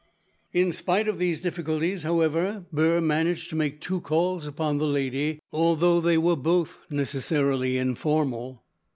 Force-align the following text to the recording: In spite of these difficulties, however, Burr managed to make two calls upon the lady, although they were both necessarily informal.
In 0.51 0.71
spite 0.71 1.07
of 1.07 1.19
these 1.19 1.41
difficulties, 1.41 2.01
however, 2.01 2.65
Burr 2.73 3.01
managed 3.01 3.51
to 3.51 3.55
make 3.55 3.79
two 3.79 4.01
calls 4.01 4.47
upon 4.47 4.79
the 4.79 4.87
lady, 4.87 5.39
although 5.53 6.01
they 6.01 6.17
were 6.17 6.35
both 6.35 6.79
necessarily 6.89 7.77
informal. 7.77 8.63